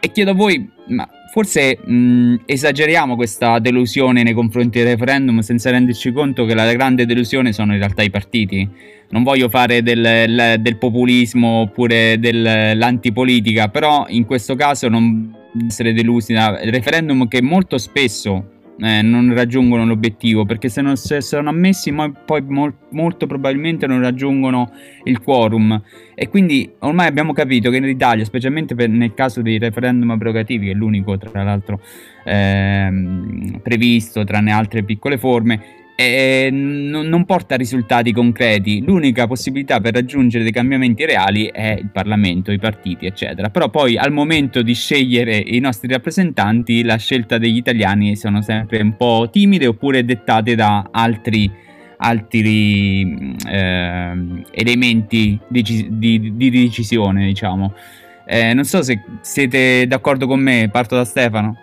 E 0.04 0.10
chiedo 0.10 0.32
a 0.32 0.34
voi, 0.34 0.68
ma 0.88 1.08
forse 1.30 1.78
mh, 1.78 2.40
esageriamo 2.44 3.14
questa 3.14 3.60
delusione 3.60 4.24
nei 4.24 4.32
confronti 4.32 4.80
del 4.80 4.88
referendum 4.88 5.38
senza 5.38 5.70
renderci 5.70 6.10
conto 6.10 6.44
che 6.44 6.54
la 6.54 6.72
grande 6.72 7.06
delusione 7.06 7.52
sono 7.52 7.72
in 7.72 7.78
realtà 7.78 8.02
i 8.02 8.10
partiti. 8.10 8.68
Non 9.10 9.22
voglio 9.22 9.48
fare 9.48 9.80
del, 9.80 10.56
del 10.58 10.76
populismo 10.76 11.60
oppure 11.60 12.18
dell'antipolitica, 12.18 13.68
però 13.68 14.06
in 14.08 14.26
questo 14.26 14.56
caso 14.56 14.88
non 14.88 15.32
essere 15.68 15.92
delusi 15.92 16.32
dal 16.32 16.56
referendum 16.64 17.28
che 17.28 17.40
molto 17.40 17.78
spesso 17.78 18.61
eh, 18.82 19.00
non 19.00 19.32
raggiungono 19.32 19.86
l'obiettivo 19.86 20.44
perché 20.44 20.68
se 20.68 20.82
non 20.82 20.96
se 20.96 21.20
sono 21.20 21.48
ammessi 21.48 21.94
poi 22.24 22.42
mol, 22.42 22.74
molto 22.90 23.26
probabilmente 23.26 23.86
non 23.86 24.00
raggiungono 24.00 24.72
il 25.04 25.20
quorum. 25.20 25.80
E 26.14 26.28
quindi 26.28 26.70
ormai 26.80 27.06
abbiamo 27.06 27.32
capito 27.32 27.70
che 27.70 27.76
in 27.76 27.84
Italia 27.84 28.24
specialmente 28.24 28.74
per, 28.74 28.88
nel 28.88 29.14
caso 29.14 29.40
dei 29.40 29.58
referendum 29.58 30.10
abrogativi 30.10 30.66
che 30.66 30.72
è 30.72 30.74
l'unico 30.74 31.16
tra 31.16 31.42
l'altro 31.42 31.80
ehm, 32.24 33.60
previsto 33.62 34.24
tranne 34.24 34.50
altre 34.50 34.82
piccole 34.82 35.16
forme 35.16 35.81
e 35.94 36.48
non, 36.50 37.06
non 37.06 37.24
porta 37.24 37.56
risultati 37.56 38.12
concreti. 38.12 38.82
L'unica 38.82 39.26
possibilità 39.26 39.80
per 39.80 39.94
raggiungere 39.94 40.42
dei 40.42 40.52
cambiamenti 40.52 41.04
reali 41.04 41.46
è 41.46 41.76
il 41.78 41.90
Parlamento, 41.92 42.50
i 42.50 42.58
partiti, 42.58 43.06
eccetera. 43.06 43.50
Però 43.50 43.68
poi 43.68 43.96
al 43.96 44.12
momento 44.12 44.62
di 44.62 44.74
scegliere 44.74 45.36
i 45.36 45.58
nostri 45.58 45.88
rappresentanti, 45.92 46.82
la 46.82 46.96
scelta 46.96 47.38
degli 47.38 47.56
italiani 47.56 48.16
sono 48.16 48.42
sempre 48.42 48.80
un 48.80 48.96
po' 48.96 49.28
timide 49.30 49.66
oppure 49.66 50.04
dettate 50.04 50.54
da 50.54 50.88
altri, 50.90 51.50
altri 51.98 53.36
eh, 53.46 54.12
elementi 54.50 55.38
di, 55.48 55.88
di, 55.90 56.36
di, 56.36 56.50
decisione, 56.50 57.26
diciamo. 57.26 57.74
Eh, 58.24 58.54
non 58.54 58.64
so 58.64 58.82
se 58.82 59.02
siete 59.20 59.86
d'accordo 59.86 60.26
con 60.26 60.40
me, 60.40 60.68
parto 60.70 60.96
da 60.96 61.04
Stefano. 61.04 61.56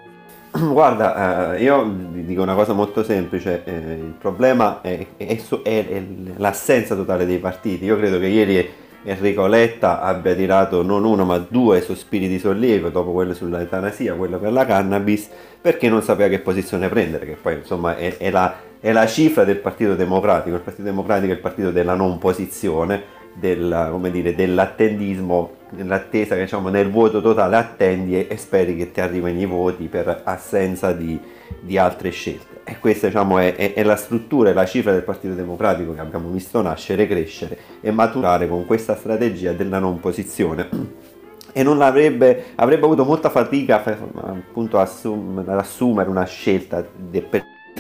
Guarda, 0.58 1.54
eh, 1.54 1.62
io 1.62 1.84
dico 2.12 2.42
una 2.42 2.56
cosa 2.56 2.74
molto 2.74 3.04
semplice, 3.04 3.62
eh, 3.66 3.72
il 3.72 4.16
problema 4.18 4.82
è, 4.82 5.06
è, 5.16 5.38
è, 5.62 6.04
l'assenza 6.38 6.96
totale 6.96 7.28
dei 7.28 7.38
partiti. 7.38 7.86
Io 7.86 7.98
credo 7.98 8.18
che 8.18 8.26
ieri 8.26 8.70
Enrico 9.04 9.46
Letta 9.46 10.02
abbia 10.02 10.34
tirato 10.34 10.82
non 10.82 11.06
uno 11.06 11.24
ma 11.24 11.38
due 11.38 11.82
sospiri 11.82 12.28
di 12.28 12.40
sollievo 12.40 12.90
dopo 12.90 13.12
quello 13.12 13.36
sull'eutanasia, 13.36 14.16
quello 14.16 14.40
per 14.40 14.52
la 14.52 14.66
cannabis, 14.66 15.30
perché 15.62 15.88
non 15.88 16.02
sapeva 16.02 16.30
che 16.30 16.40
posizione 16.40 16.90
prendere, 16.90 17.26
che 17.28 17.38
poi 17.40 17.58
insomma 17.58 17.96
è, 17.96 18.32
la, 18.32 18.56
è 18.80 18.92
la 18.92 19.06
cifra 19.06 19.44
del 19.44 19.58
Partito 19.58 19.94
Democratico, 19.94 20.56
il 20.56 20.62
Partito 20.62 20.84
Democratico 20.84 21.32
è 21.32 21.36
il 21.36 21.42
partito 21.42 21.70
della 21.70 21.94
non 21.94 22.18
posizione 22.18 23.18
del, 23.40 24.10
dire, 24.12 24.36
dell'attendismo, 24.36 25.52
nell'attesa 25.72 26.36
che 26.36 26.42
diciamo, 26.42 26.70
nel 26.70 26.90
vuoto 26.90 27.22
totale 27.22 27.56
attendi 27.56 28.28
e, 28.28 28.38
speri 28.38 28.76
che 28.76 28.92
ti 28.92 29.02
arrivino 29.02 29.40
i 29.40 29.46
voti 29.46 29.86
per 29.86 30.22
assenza 30.24 30.92
di, 30.92 31.20
di 31.62 31.78
altre 31.78 32.10
scelte. 32.12 32.62
E 32.64 32.78
questa 32.80 33.08
diciamo, 33.08 33.40
è, 33.40 33.56
è, 33.56 33.74
è, 33.74 33.84
la 33.84 33.96
struttura 33.96 34.50
e 34.50 34.54
la 34.54 34.66
cifra 34.66 34.92
del 34.92 35.04
Partito 35.04 35.34
Democratico 35.34 35.94
che 35.94 36.02
abbiamo 36.02 36.30
visto 36.30 36.62
nascere, 36.62 37.08
crescere 37.08 37.58
e 37.82 37.92
maturare 37.92 38.48
con 38.48 38.66
questa 38.66 38.96
strategia 38.96 39.54
della 39.54 39.80
non 39.80 40.00
posizione. 40.00 41.08
E 41.52 41.64
non 41.64 41.82
avrebbe, 41.82 42.46
avrebbe 42.56 42.86
avuto 42.86 43.04
molta 43.04 43.32
fatica 43.32 43.84
appunto 43.84 44.78
assum, 44.78 45.40
ad 45.40 45.50
assumere 45.50 46.08
una 46.08 46.26
scelta 46.26 46.86
de, 46.96 47.28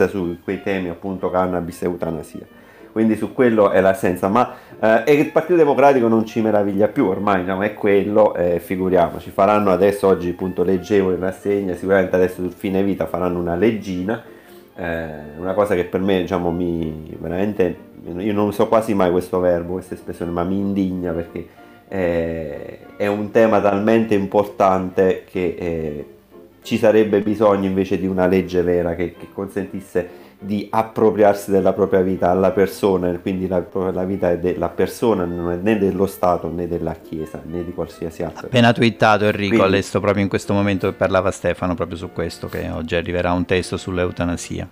su 0.08 0.38
quei 0.44 0.64
temi 0.64 0.90
appunto 0.90 1.30
cannabis 1.30 1.84
e 1.84 1.86
eutanasia 1.86 2.48
quindi 3.00 3.16
su 3.16 3.32
quello 3.32 3.70
è 3.70 3.80
l'assenza, 3.80 4.28
ma 4.28 4.56
eh, 4.78 5.14
il 5.14 5.32
Partito 5.32 5.56
Democratico 5.56 6.10
non 6.10 6.26
ci 6.26 6.42
meraviglia 6.42 6.90
più, 6.90 7.06
ormai 7.06 7.40
diciamo, 7.40 7.62
è 7.62 7.74
quello, 7.74 8.36
eh, 8.36 8.60
figuriamoci, 8.60 9.30
faranno 9.30 9.72
adesso, 9.72 10.06
oggi 10.06 10.32
appunto 10.32 10.64
leggevo 10.64 11.12
in 11.12 11.20
rassegna, 11.22 11.76
sicuramente 11.76 12.18
adesso 12.18 12.42
sul 12.42 12.52
fine 12.52 12.84
vita 12.84 13.06
faranno 13.06 13.40
una 13.40 13.56
leggina, 13.56 14.22
eh, 14.76 15.08
una 15.38 15.54
cosa 15.54 15.76
che 15.76 15.86
per 15.86 16.02
me 16.02 16.20
diciamo 16.20 16.52
mi 16.52 17.16
veramente, 17.18 17.78
io 18.18 18.34
non 18.34 18.52
so 18.52 18.68
quasi 18.68 18.94
mai 18.94 19.12
questo 19.12 19.40
verbo, 19.40 19.74
questa 19.74 19.94
espressione, 19.94 20.32
ma 20.32 20.44
mi 20.44 20.58
indigna 20.58 21.14
perché 21.14 21.48
eh, 21.88 22.80
è 22.98 23.08
un 23.08 23.32
tema 23.32 23.62
talmente 23.62 24.14
importante 24.14 25.24
che 25.24 25.56
eh, 25.58 26.06
ci 26.64 26.78
sarebbe 26.78 27.22
bisogno 27.22 27.66
invece 27.66 27.98
di 27.98 28.08
una 28.08 28.28
legge 28.28 28.62
vera 28.62 28.94
che, 28.94 29.14
che 29.18 29.28
consentisse 29.34 30.28
di 30.42 30.68
appropriarsi 30.70 31.52
della 31.52 31.74
propria 31.74 32.00
vita 32.00 32.30
alla 32.30 32.52
persona, 32.52 33.12
quindi 33.20 33.46
la, 33.46 33.62
la 33.92 34.06
vita 34.06 34.32
è 34.32 34.40
della 34.40 34.70
persona, 34.70 35.26
non 35.26 35.52
è 35.52 35.58
né 35.58 35.78
dello 35.78 36.06
Stato 36.06 36.50
né 36.50 36.66
della 36.66 36.94
Chiesa 36.94 37.42
né 37.44 37.66
di 37.66 37.74
qualsiasi 37.74 38.24
altro. 38.24 38.48
Appena 38.48 38.72
twittato 38.72 39.26
Enrico, 39.26 39.56
quindi, 39.56 39.66
all'esto 39.66 40.00
proprio 40.00 40.24
in 40.24 40.30
questo 40.30 40.54
momento 40.54 40.88
che 40.88 40.96
parlava 40.96 41.30
Stefano 41.32 41.76
proprio 41.76 41.98
su 41.98 42.12
questo, 42.14 42.48
che 42.48 42.70
oggi 42.70 42.96
arriverà 42.96 43.34
un 43.34 43.44
testo 43.44 43.76
sull'eutanasia. 43.76 44.68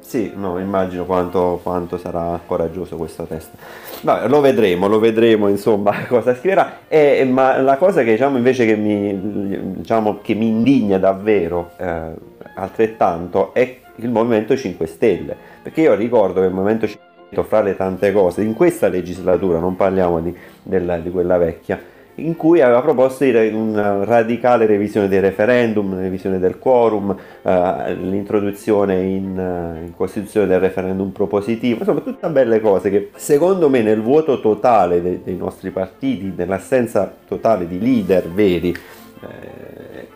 Sì, 0.00 0.32
no, 0.34 0.58
immagino 0.58 1.04
quanto, 1.04 1.60
quanto, 1.62 1.98
sarà 1.98 2.40
coraggioso 2.46 2.96
questo 2.96 3.24
testo. 3.24 3.58
No, 4.02 4.26
lo 4.28 4.40
vedremo, 4.40 4.86
lo 4.86 4.98
vedremo 4.98 5.48
insomma 5.48 6.04
cosa 6.06 6.34
scriverà. 6.34 6.80
E, 6.88 7.24
ma 7.24 7.58
la 7.60 7.76
cosa 7.76 8.02
che 8.02 8.12
diciamo 8.12 8.36
invece 8.36 8.66
che 8.66 8.76
mi, 8.76 9.76
diciamo, 9.76 10.20
che 10.22 10.34
mi 10.34 10.48
indigna 10.48 10.98
davvero 10.98 11.70
eh, 11.76 12.12
altrettanto 12.54 13.52
è 13.54 13.78
il 13.96 14.10
Movimento 14.10 14.56
5 14.56 14.86
Stelle, 14.86 15.36
perché 15.62 15.80
io 15.80 15.94
ricordo 15.94 16.40
che 16.40 16.46
il 16.46 16.52
Movimento 16.52 16.86
5 16.86 17.06
Stelle, 17.30 17.44
fra 17.44 17.60
le 17.60 17.76
tante 17.76 18.12
cose, 18.12 18.42
in 18.42 18.54
questa 18.54 18.88
legislatura, 18.88 19.58
non 19.58 19.76
parliamo 19.76 20.20
di, 20.20 20.34
della, 20.62 20.98
di 20.98 21.10
quella 21.10 21.36
vecchia, 21.36 21.78
in 22.18 22.36
cui 22.36 22.60
aveva 22.60 22.80
proposto 22.80 23.24
una 23.24 24.04
radicale 24.04 24.66
revisione 24.66 25.08
dei 25.08 25.20
referendum, 25.20 25.98
revisione 25.98 26.38
del 26.38 26.58
quorum, 26.58 27.16
eh, 27.42 27.94
l'introduzione 27.94 29.02
in, 29.02 29.38
eh, 29.38 29.84
in, 29.86 29.96
Costituzione 29.96 30.46
del 30.46 30.60
referendum 30.60 31.10
propositivo, 31.10 31.80
insomma 31.80 32.00
tutte 32.00 32.28
belle 32.28 32.60
cose 32.60 32.90
che 32.90 33.10
secondo 33.16 33.68
me 33.68 33.82
nel 33.82 34.00
vuoto 34.00 34.40
totale 34.40 35.02
de, 35.02 35.20
dei 35.22 35.36
nostri 35.36 35.70
partiti, 35.70 36.32
nell'assenza 36.36 37.12
totale 37.26 37.66
di 37.66 37.80
leader 37.80 38.28
veri, 38.28 38.74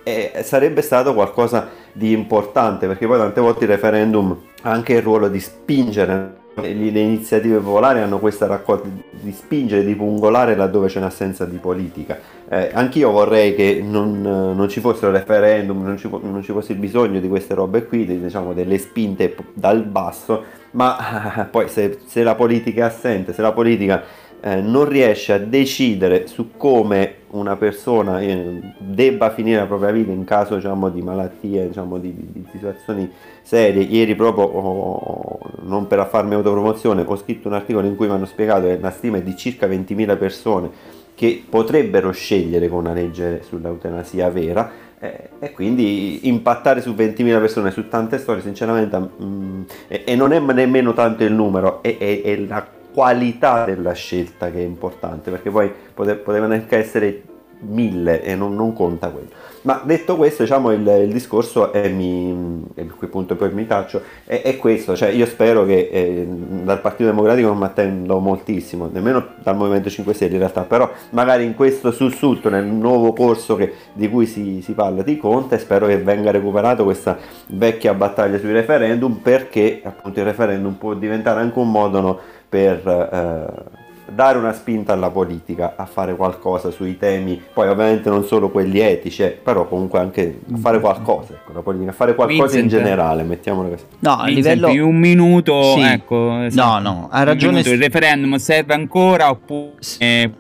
eh, 0.04 0.42
sarebbe 0.42 0.82
stato 0.82 1.14
qualcosa 1.14 1.68
di 1.92 2.12
importante 2.12 2.87
perché 2.87 3.06
poi 3.06 3.18
tante 3.18 3.40
volte 3.40 3.64
il 3.64 3.71
referendum 3.71 4.37
ha 4.62 4.71
anche 4.71 4.94
il 4.94 5.02
ruolo 5.02 5.28
di 5.28 5.40
spingere 5.40 6.40
le 6.54 7.00
iniziative 7.00 7.59
popolari 7.59 8.00
hanno 8.00 8.18
questa 8.18 8.47
raccolta 8.47 8.88
di 9.11 9.32
spingere, 9.32 9.85
di 9.85 9.94
pungolare 9.94 10.54
laddove 10.54 10.88
c'è 10.88 10.99
un'assenza 10.99 11.47
di 11.47 11.56
politica. 11.56 12.18
Eh, 12.49 12.71
anch'io 12.75 13.11
vorrei 13.11 13.54
che 13.54 13.82
non, 13.82 14.21
non, 14.21 14.68
ci 14.68 14.80
fossero 14.80 15.11
referendum, 15.11 15.82
non 15.82 15.97
ci, 15.97 16.09
non 16.11 16.42
ci, 16.42 16.52
fosse 16.52 16.75
bisogno 16.75 17.21
di 17.21 17.28
queste 17.28 17.54
robe 17.54 17.87
qui, 17.87 18.04
diciamo 18.04 18.52
delle 18.52 18.76
spinte 18.76 19.35
dal 19.54 19.82
basso, 19.85 20.44
ma 20.73 21.49
poi 21.50 21.68
se, 21.68 21.99
se 22.04 22.23
la 22.23 22.35
politica 22.35 22.82
è 22.82 22.88
assente, 22.88 23.32
se 23.32 23.40
la 23.40 23.52
politica 23.52 24.02
eh, 24.44 24.61
non 24.61 24.88
riesce 24.88 25.32
a 25.32 25.38
decidere 25.38 26.26
su 26.26 26.50
come 26.56 27.14
una 27.30 27.54
persona 27.56 28.20
eh, 28.20 28.61
debba 28.76 29.30
finire 29.30 29.58
la 29.58 29.66
propria 29.66 29.92
vita 29.92 30.11
in 30.11 30.25
caso 30.25 30.56
diciamo, 30.56 30.88
di 30.90 31.00
malattie, 31.00 31.68
diciamo, 31.68 31.99
di, 31.99 32.12
di, 32.12 32.26
di, 32.32 32.46
situazioni 32.50 33.08
serie. 33.42 33.82
Ieri 33.82 34.16
proprio, 34.16 34.44
oh, 34.46 35.38
non 35.62 35.87
per 35.87 36.06
farmi 36.11 36.34
autopromozione, 36.34 37.04
ho 37.06 37.16
scritto 37.16 37.46
un 37.46 37.54
articolo 37.54 37.87
in 37.87 37.94
cui 37.94 38.08
mi 38.08 38.14
hanno 38.14 38.26
spiegato 38.26 38.66
che 38.66 38.78
la 38.80 38.90
stima 38.90 39.18
è 39.18 39.22
di 39.22 39.37
circa 39.37 39.68
20.000 39.68 40.18
persone 40.18 40.70
che 41.14 41.44
potrebbero 41.49 42.11
scegliere 42.11 42.68
con 42.68 42.80
una 42.80 42.92
legge 42.92 43.42
sull'eutanasia 43.42 44.28
vera 44.28 44.70
eh, 44.99 45.28
e 45.38 45.52
quindi 45.52 46.26
impattare 46.26 46.80
su 46.80 46.90
20.000 46.90 47.38
persone, 47.38 47.70
su 47.70 47.88
tante 47.88 48.18
storie, 48.18 48.42
sinceramente, 48.42 48.99
mm, 48.99 49.62
e, 49.87 50.02
e, 50.04 50.16
non 50.16 50.32
è 50.32 50.40
nemmeno 50.40 50.92
tanto 50.94 51.22
il 51.22 51.32
numero, 51.32 51.80
è, 51.80 51.96
è, 51.96 52.22
è 52.22 52.37
la 52.38 52.80
qualità 52.92 53.64
della 53.64 53.92
scelta 53.92 54.50
che 54.50 54.58
è 54.58 54.64
importante, 54.64 55.30
perché 55.30 55.50
poi 55.50 55.72
pote- 55.94 56.16
potevano 56.16 56.54
anche 56.54 56.76
essere 56.76 57.22
mille 57.62 58.22
e 58.22 58.34
non, 58.34 58.54
non 58.54 58.72
conta 58.72 59.08
quello. 59.08 59.28
Ma 59.62 59.80
detto 59.84 60.16
questo, 60.16 60.42
diciamo, 60.42 60.72
il, 60.72 60.84
il 61.04 61.12
discorso, 61.12 61.72
e, 61.72 61.88
mi, 61.88 62.66
e 62.75 62.87
quel 62.87 63.11
punto 63.11 63.37
poi 63.37 63.52
mi 63.52 63.66
taccio, 63.66 64.02
è, 64.25 64.42
è 64.42 64.56
questo, 64.56 64.96
cioè 64.96 65.11
io 65.11 65.25
spero 65.26 65.64
che 65.64 65.88
eh, 65.92 66.26
dal 66.26 66.80
Partito 66.80 67.08
Democratico 67.08 67.49
non 67.49 67.58
mi 67.58 67.64
attendo 67.64 68.18
moltissimo, 68.18 68.88
nemmeno 68.92 69.25
dal 69.40 69.56
Movimento 69.56 69.88
5 69.88 70.14
Stelle 70.14 70.32
in 70.32 70.38
realtà, 70.38 70.62
però 70.62 70.90
magari 71.11 71.44
in 71.44 71.54
questo 71.54 71.92
sussulto, 71.92 72.49
nel 72.49 72.64
nuovo 72.64 73.12
corso 73.12 73.54
che, 73.54 73.72
di 73.92 74.11
cui 74.11 74.26
si, 74.26 74.62
si 74.62 74.72
parla 74.72 75.02
di 75.02 75.16
Conte, 75.16 75.58
spero 75.58 75.87
che 75.87 75.99
venga 75.99 76.32
recuperato 76.32 76.82
questa 76.82 77.16
vecchia 77.49 77.94
battaglia 77.94 78.38
sui 78.38 78.52
referendum 78.52 79.14
perché 79.22 79.80
appunto 79.84 80.18
il 80.18 80.25
referendum 80.25 80.72
può 80.72 80.94
diventare 80.94 81.40
anche 81.40 81.58
un 81.61 81.70
modo 81.70 82.00
no, 82.00 82.18
per... 82.52 82.87
Eh, 82.87 83.80
dare 84.14 84.37
una 84.37 84.52
spinta 84.52 84.92
alla 84.92 85.11
politica 85.11 85.75
a 85.76 85.87
fare 85.87 86.14
qualcosa 86.14 86.71
sui 86.71 86.99
temi, 86.99 87.40
poi 87.52 87.68
ovviamente 87.68 88.11
non 88.11 88.25
solo 88.25 88.50
quelli 88.50 88.78
etici, 88.80 89.23
eh, 89.23 89.30
però 89.30 89.66
comunque 89.66 89.99
anche 89.99 90.40
a 90.52 90.56
fare 90.59 90.80
qualcosa, 90.80 91.32
ecco, 91.32 91.52
la 91.52 91.62
politica, 91.62 91.90
a 91.90 91.94
fare 91.94 92.14
qualcosa 92.14 92.56
Vincent. 92.56 92.73
in 92.73 92.78
generale, 92.78 93.23
mettiamolo 93.23 93.71
così. 93.71 93.85
No, 94.00 94.16
a 94.18 94.26
livello... 94.26 94.68
Di 94.68 94.78
un 94.78 94.97
minuto, 94.97 95.75
sì. 95.76 95.80
ecco. 95.80 96.42
Esatto. 96.42 96.80
No, 96.80 96.90
no, 96.90 97.09
ha 97.11 97.23
ragione. 97.23 97.61
Il 97.61 97.78
referendum 97.78 98.37
serve 98.37 98.75
ancora 98.75 99.30
oppure 99.30 99.73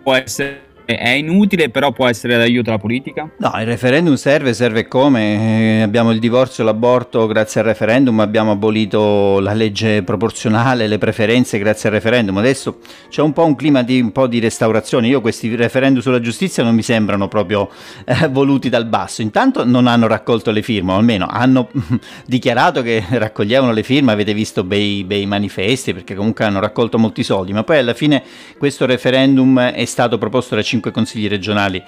può 0.02 0.14
essere 0.14 0.70
è 0.84 1.10
inutile, 1.10 1.70
però 1.70 1.92
può 1.92 2.06
essere 2.06 2.36
d'aiuto 2.36 2.70
alla 2.70 2.78
politica? 2.78 3.30
No, 3.38 3.52
il 3.58 3.66
referendum 3.66 4.14
serve, 4.14 4.54
serve 4.54 4.88
come? 4.88 5.78
Eh, 5.78 5.82
abbiamo 5.82 6.10
il 6.10 6.18
divorzio, 6.18 6.64
l'aborto 6.64 7.26
grazie 7.26 7.60
al 7.60 7.66
referendum, 7.66 8.20
abbiamo 8.20 8.52
abolito 8.52 9.40
la 9.40 9.52
legge 9.52 10.02
proporzionale, 10.02 10.86
le 10.86 10.98
preferenze 10.98 11.58
grazie 11.58 11.88
al 11.88 11.94
referendum. 11.94 12.36
Adesso 12.38 12.78
c'è 13.08 13.22
un 13.22 13.32
po' 13.32 13.44
un 13.44 13.54
clima 13.54 13.82
di, 13.82 14.00
un 14.00 14.12
po' 14.12 14.26
di 14.26 14.38
restaurazione. 14.38 15.08
Io 15.08 15.20
questi 15.20 15.54
referendum 15.54 16.00
sulla 16.00 16.20
giustizia 16.20 16.62
non 16.62 16.74
mi 16.74 16.82
sembrano 16.82 17.28
proprio 17.28 17.70
eh, 18.04 18.28
voluti 18.28 18.68
dal 18.68 18.86
basso. 18.86 19.22
Intanto 19.22 19.64
non 19.64 19.86
hanno 19.86 20.06
raccolto 20.06 20.50
le 20.50 20.62
firme, 20.62 20.92
o 20.92 20.96
almeno 20.96 21.26
hanno 21.28 21.68
dichiarato 22.26 22.82
che 22.82 23.04
raccoglievano 23.08 23.72
le 23.72 23.82
firme, 23.82 24.12
avete 24.12 24.34
visto 24.34 24.64
bei, 24.64 25.04
bei 25.04 25.26
manifesti, 25.26 25.92
perché 25.92 26.14
comunque 26.14 26.44
hanno 26.44 26.60
raccolto 26.60 26.98
molti 26.98 27.22
soldi, 27.22 27.52
ma 27.52 27.62
poi 27.62 27.78
alla 27.78 27.94
fine 27.94 28.22
questo 28.58 28.86
referendum 28.86 29.60
è 29.60 29.84
stato 29.84 30.18
proposto 30.18 30.54
da 30.54 30.62
5 30.72 30.90
consigli 30.90 31.28
regionali 31.28 31.82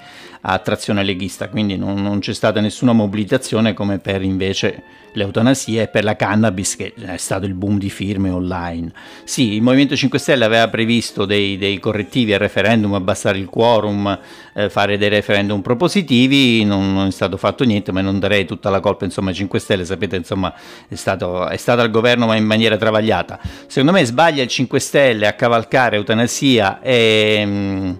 a 0.47 0.59
trazione 0.59 1.03
leghista, 1.03 1.49
quindi 1.49 1.75
non, 1.75 2.03
non, 2.03 2.19
c'è 2.19 2.33
stata 2.33 2.61
nessuna 2.61 2.93
mobilitazione 2.93 3.73
come 3.73 3.97
per 3.97 4.21
invece 4.21 4.83
l'eutanasia 5.13 5.81
e 5.81 5.87
per 5.87 6.03
la 6.03 6.15
cannabis 6.15 6.75
che 6.75 6.93
è 6.93 7.17
stato 7.17 7.47
il 7.47 7.55
boom 7.55 7.79
di 7.79 7.89
firme 7.89 8.29
online. 8.29 8.91
Sì, 9.23 9.53
il 9.53 9.63
Movimento 9.63 9.95
5 9.95 10.19
Stelle 10.19 10.45
aveva 10.45 10.67
previsto 10.67 11.25
dei, 11.25 11.57
dei 11.57 11.79
correttivi 11.79 12.33
al 12.33 12.39
referendum, 12.39 12.93
abbassare 12.93 13.39
il 13.39 13.47
quorum, 13.47 14.19
eh, 14.53 14.69
fare 14.69 14.99
dei 14.99 15.09
referendum 15.09 15.61
propositivi, 15.61 16.63
non, 16.63 16.93
non, 16.93 17.07
è 17.07 17.11
stato 17.11 17.37
fatto 17.37 17.63
niente, 17.63 17.91
ma 17.91 18.01
non 18.01 18.19
darei 18.19 18.45
tutta 18.45 18.69
la 18.69 18.81
colpa 18.81 19.05
insomma 19.05 19.29
ai 19.29 19.35
5 19.35 19.57
Stelle, 19.57 19.83
sapete 19.83 20.15
insomma 20.15 20.53
è 20.87 20.93
stato, 20.93 21.47
è 21.47 21.57
stato 21.57 21.81
al 21.81 21.89
governo 21.89 22.27
ma 22.27 22.35
in 22.35 22.45
maniera 22.45 22.77
travagliata. 22.77 23.39
Secondo 23.65 23.93
me 23.93 24.05
sbaglia 24.05 24.43
il 24.43 24.49
5 24.49 24.79
Stelle 24.79 25.25
a 25.25 25.33
cavalcare 25.33 25.95
eutanasia 25.95 26.81
e... 26.81 27.43
Mh, 27.43 27.49
mm, 27.49 27.93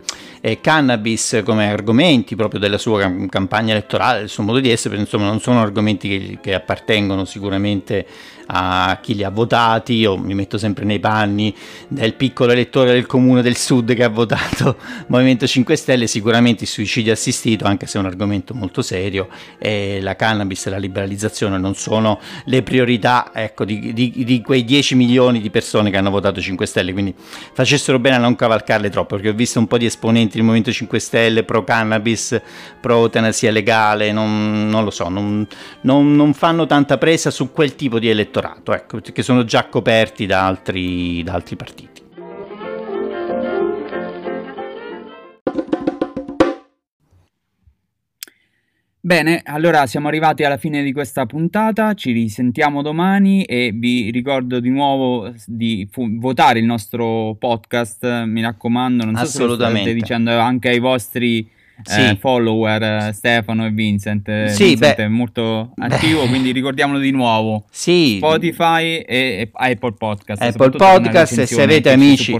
eh, 0.45 0.61
cannabis 0.61 1.41
come 1.43 1.71
argomenti 1.71 2.35
proprio 2.35 2.59
della 2.59 2.77
sua 2.77 3.11
campagna 3.29 3.71
elettorale, 3.71 4.19
del 4.19 4.29
suo 4.29 4.43
modo 4.43 4.59
di 4.59 4.69
essere, 4.69 4.89
perché 4.89 5.05
insomma 5.05 5.27
non 5.27 5.39
sono 5.39 5.59
argomenti 5.59 6.07
che, 6.07 6.37
che 6.39 6.53
appartengono 6.53 7.25
sicuramente 7.25 8.05
a 8.47 8.99
chi 9.01 9.15
li 9.15 9.23
ha 9.23 9.29
votati, 9.29 9.93
io 9.93 10.17
mi 10.17 10.33
metto 10.33 10.57
sempre 10.57 10.85
nei 10.85 10.99
panni 10.99 11.55
del 11.87 12.13
piccolo 12.13 12.51
elettore 12.51 12.91
del 12.91 13.05
comune 13.05 13.41
del 13.41 13.57
sud 13.57 13.93
che 13.93 14.03
ha 14.03 14.09
votato 14.09 14.77
Movimento 15.07 15.47
5 15.47 15.75
Stelle, 15.75 16.07
sicuramente 16.07 16.63
il 16.63 16.69
suicidio 16.69 17.13
assistito, 17.13 17.65
anche 17.65 17.87
se 17.87 17.97
è 17.97 18.01
un 18.01 18.07
argomento 18.07 18.53
molto 18.53 18.81
serio, 18.81 19.27
e 19.57 19.99
la 20.01 20.15
cannabis 20.15 20.67
e 20.67 20.69
la 20.69 20.77
liberalizzazione 20.77 21.57
non 21.57 21.75
sono 21.75 22.19
le 22.45 22.61
priorità 22.61 23.31
ecco, 23.33 23.65
di, 23.65 23.93
di, 23.93 24.23
di, 24.23 24.41
quei 24.41 24.63
10 24.63 24.95
milioni 24.95 25.41
di 25.41 25.49
persone 25.49 25.89
che 25.89 25.97
hanno 25.97 26.11
votato 26.11 26.39
5 26.39 26.65
Stelle, 26.65 26.93
quindi 26.93 27.13
facessero 27.17 27.99
bene 27.99 28.17
a 28.17 28.19
non 28.19 28.35
cavalcarle 28.35 28.89
troppo, 28.89 29.15
perché 29.15 29.29
ho 29.29 29.33
visto 29.33 29.59
un 29.59 29.67
po' 29.67 29.77
di 29.77 29.85
esponenti 29.85 30.35
del 30.35 30.43
Movimento 30.43 30.71
5 30.71 30.99
Stelle 30.99 31.43
pro 31.43 31.63
cannabis, 31.63 32.39
pro 32.79 33.01
eutanasia 33.01 33.51
legale, 33.51 34.11
non, 34.11 34.69
non 34.69 34.83
lo 34.83 34.91
so, 34.91 35.09
non, 35.09 35.47
non, 35.81 36.15
non 36.15 36.33
fanno 36.33 36.65
tanta 36.65 36.97
presa 36.97 37.31
su 37.31 37.51
quel 37.51 37.75
tipo 37.75 37.99
di 37.99 38.09
elettorato 38.09 38.34
elettorato, 38.35 38.73
ecco, 38.73 38.99
che 38.99 39.23
sono 39.23 39.45
già 39.45 39.67
coperti 39.67 40.25
da 40.25 40.45
altri, 40.45 41.23
da 41.23 41.33
altri 41.33 41.55
partiti. 41.55 42.03
Bene, 48.99 49.41
allora 49.45 49.85
siamo 49.85 50.07
arrivati 50.07 50.43
alla 50.43 50.57
fine 50.57 50.81
di 50.81 50.91
questa 50.91 51.27
puntata, 51.27 51.93
ci 51.93 52.11
risentiamo 52.11 52.81
domani 52.81 53.43
e 53.43 53.71
vi 53.71 54.09
ricordo 54.09 54.59
di 54.59 54.71
nuovo 54.71 55.31
di 55.45 55.87
fu- 55.91 56.17
votare 56.17 56.57
il 56.57 56.65
nostro 56.65 57.35
podcast, 57.37 58.23
mi 58.23 58.41
raccomando, 58.41 59.05
non 59.05 59.15
so 59.17 59.25
se 59.25 59.43
lo 59.43 59.53
state 59.53 59.93
dicendo 59.93 60.35
anche 60.39 60.69
ai 60.69 60.79
vostri 60.79 61.47
sì. 61.83 62.01
eh, 62.01 62.17
follower 62.19 63.13
Stefano 63.13 63.65
e 63.65 63.69
Vincent. 63.69 64.45
Sì, 64.47 64.69
Vincent 64.69 64.95
beh. 64.95 65.03
è 65.03 65.07
molto 65.07 65.73
attivo, 65.77 66.25
quindi 66.27 66.51
ricordiamolo 66.51 66.99
di 66.99 67.11
nuovo. 67.11 67.65
Sì. 67.69 68.15
Spotify 68.17 68.97
e, 68.97 69.05
e 69.07 69.49
Apple 69.51 69.93
Podcast. 69.93 70.41
Apple 70.41 70.71
Podcast 70.71 71.37
e 71.39 71.45
se 71.45 71.61
avete 71.61 71.91
amici... 71.91 72.37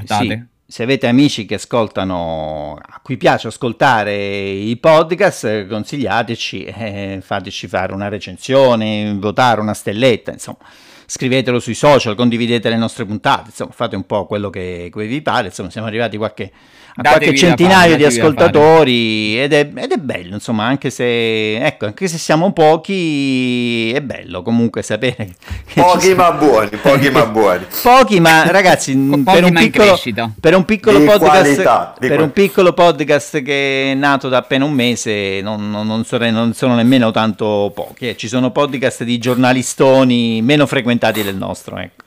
Se 0.68 0.82
avete 0.82 1.06
amici 1.06 1.46
che 1.46 1.54
ascoltano, 1.56 2.76
a 2.82 3.00
cui 3.04 3.18
piace 3.18 3.50
ascoltare 3.50 4.16
i 4.16 4.76
podcast, 4.78 5.68
consigliateci, 5.68 6.64
eh, 6.64 7.20
fateci 7.22 7.68
fare 7.68 7.94
una 7.94 8.08
recensione, 8.08 9.16
votare 9.20 9.62
una 9.62 9.76
stelletta, 9.76 10.32
insomma, 10.32 10.58
scrivetelo 11.06 11.60
sui 11.60 11.76
social, 11.76 12.16
condividete 12.16 12.68
le 12.68 12.78
nostre 12.78 13.06
puntate, 13.06 13.50
insomma, 13.50 13.74
fate 13.74 13.96
un 13.96 14.08
po' 14.08 14.26
quello 14.26 14.50
che, 14.50 14.90
che 14.92 15.06
vi 15.06 15.22
pare, 15.22 15.50
insomma, 15.50 15.70
siamo 15.70 15.86
arrivati 15.86 16.18
qualche 16.18 16.52
a 16.98 17.02
qualche 17.02 17.36
centinaio 17.36 17.98
di 17.98 18.06
ascoltatori 18.06 19.42
ed 19.42 19.52
è, 19.52 19.70
ed 19.76 19.92
è, 19.92 19.98
bello, 19.98 20.36
insomma, 20.36 20.66
anche 20.66 20.90
se, 20.90 21.58
ecco, 21.58 21.88
anche 21.88 22.08
se 22.08 22.18
siamo 22.18 22.54
pochi, 22.54 23.92
è 23.92 24.02
bello 24.02 24.42
comunque 24.42 24.82
sapere 24.82 25.36
che 25.66 25.82
pochi 25.82 26.14
ma 26.14 26.32
buoni, 26.32 26.70
pochi 26.82 27.10
ma 27.10 27.26
buoni. 27.26 27.66
pochi 27.84 28.20
ma 28.22 28.50
ragazzi, 28.50 28.96
per, 29.26 29.44
un 29.44 29.52
piccolo, 29.52 30.00
per, 30.40 30.56
un 30.56 30.64
piccolo, 30.64 31.00
podcast, 31.02 31.30
qualità, 31.30 31.94
per 32.00 32.22
un 32.22 32.32
piccolo 32.32 32.72
podcast 32.72 33.42
che 33.42 33.92
è 33.92 33.94
nato 33.94 34.30
da 34.30 34.38
appena 34.38 34.64
un 34.64 34.74
mese, 34.74 35.42
non, 35.42 35.70
non, 35.70 35.86
non, 35.86 36.06
sono, 36.06 36.30
non 36.32 36.54
sono, 36.54 36.76
nemmeno 36.76 37.12
tanto 37.12 37.72
pochi, 37.76 38.10
eh. 38.10 38.16
ci 38.16 38.30
sono 38.30 38.52
podcast 38.52 39.04
di 39.04 39.18
giornalistoni 39.18 40.42
meno 40.42 40.66
frequentati 40.66 41.24
del 41.24 41.36
nostro, 41.36 41.78
ecco. 41.78 42.05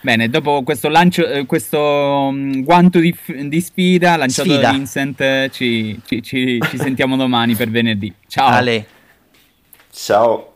Bene, 0.00 0.28
dopo 0.28 0.62
questo 0.62 0.88
lancio, 0.88 1.26
eh, 1.26 1.44
questo 1.44 1.78
um, 1.78 2.62
guanto 2.62 3.00
di, 3.00 3.14
di, 3.46 3.60
sfida 3.60 4.16
lanciato 4.16 4.50
sfida. 4.50 4.70
da 4.70 4.72
Vincent, 4.72 5.50
ci, 5.50 6.00
ci, 6.06 6.22
ci, 6.22 6.60
ci 6.70 6.78
sentiamo 6.78 7.16
domani 7.16 7.54
per 7.56 7.68
venerdì. 7.68 8.12
Ciao. 8.28 8.46
Ale. 8.46 8.86
Ciao. 9.90 10.46